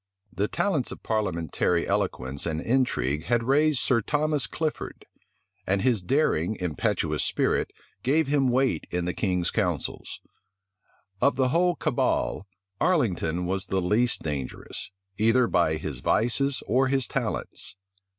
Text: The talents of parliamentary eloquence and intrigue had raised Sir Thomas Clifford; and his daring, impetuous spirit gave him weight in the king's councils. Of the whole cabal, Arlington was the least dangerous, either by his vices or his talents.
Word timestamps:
The 0.33 0.47
talents 0.47 0.91
of 0.91 1.03
parliamentary 1.03 1.87
eloquence 1.87 2.47
and 2.47 2.59
intrigue 2.59 3.25
had 3.25 3.43
raised 3.43 3.77
Sir 3.81 4.01
Thomas 4.01 4.47
Clifford; 4.47 5.05
and 5.67 5.83
his 5.83 6.01
daring, 6.01 6.55
impetuous 6.59 7.23
spirit 7.23 7.71
gave 8.01 8.25
him 8.25 8.47
weight 8.47 8.87
in 8.89 9.05
the 9.05 9.13
king's 9.13 9.51
councils. 9.51 10.19
Of 11.21 11.35
the 11.35 11.49
whole 11.49 11.75
cabal, 11.75 12.47
Arlington 12.79 13.45
was 13.45 13.67
the 13.67 13.79
least 13.79 14.23
dangerous, 14.23 14.89
either 15.19 15.45
by 15.45 15.75
his 15.77 15.99
vices 15.99 16.63
or 16.65 16.87
his 16.87 17.07
talents. 17.07 17.75